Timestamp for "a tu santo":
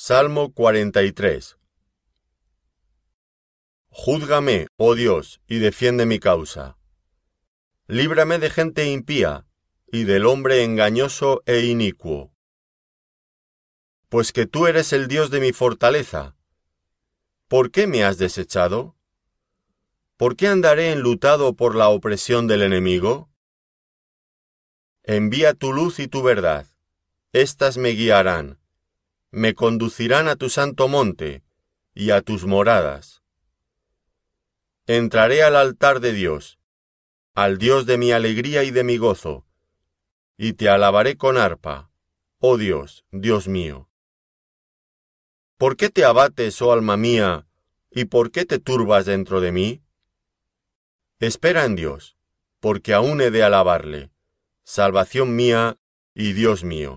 30.28-30.88